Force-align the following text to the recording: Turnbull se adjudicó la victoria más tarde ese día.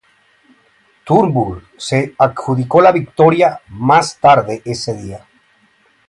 Turnbull 1.05 1.63
se 1.77 2.15
adjudicó 2.17 2.81
la 2.81 2.91
victoria 2.91 3.61
más 3.67 4.17
tarde 4.17 4.63
ese 4.65 4.95
día. 4.95 5.27